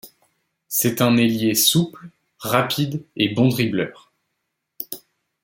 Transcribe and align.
C'est 0.67 0.99
un 1.03 1.15
ailier 1.15 1.53
souple, 1.53 2.09
rapide 2.39 3.05
et 3.15 3.29
bon 3.29 3.49
dribbleur. 3.49 4.11